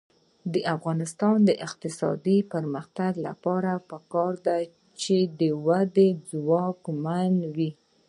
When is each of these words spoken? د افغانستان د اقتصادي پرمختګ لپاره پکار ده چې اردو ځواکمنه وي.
د 0.53 0.55
افغانستان 0.75 1.37
د 1.49 1.51
اقتصادي 1.67 2.37
پرمختګ 2.53 3.11
لپاره 3.27 3.71
پکار 3.89 4.33
ده 4.45 4.57
چې 5.01 5.11
اردو 5.67 6.07
ځواکمنه 6.31 7.45
وي. 7.55 7.71